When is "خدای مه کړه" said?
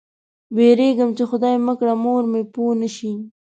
1.31-1.93